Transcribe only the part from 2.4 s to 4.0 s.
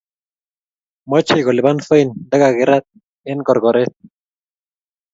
kerat eng korokoret